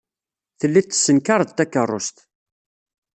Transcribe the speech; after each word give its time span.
Tellid 0.59 0.85
tessenkared 0.87 1.49
takeṛṛust. 1.57 2.17